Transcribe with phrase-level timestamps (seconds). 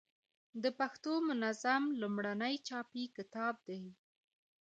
[0.63, 3.85] د پښتو منظم لومړنی چاپي کتاب دﺉ.